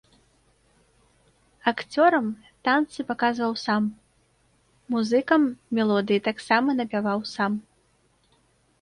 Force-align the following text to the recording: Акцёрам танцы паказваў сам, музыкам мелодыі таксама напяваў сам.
Акцёрам 1.71 2.25
танцы 2.69 2.99
паказваў 3.11 3.53
сам, 3.65 3.83
музыкам 4.97 5.41
мелодыі 5.81 6.25
таксама 6.33 6.69
напяваў 6.83 7.19
сам. 7.39 7.51